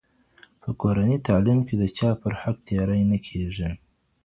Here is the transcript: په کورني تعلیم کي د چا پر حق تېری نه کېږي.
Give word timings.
په 0.61 0.69
کورني 0.81 1.17
تعلیم 1.27 1.59
کي 1.67 1.75
د 1.77 1.83
چا 1.97 2.09
پر 2.21 2.33
حق 2.41 2.57
تېری 2.67 3.01
نه 3.11 3.17
کېږي. 3.27 3.69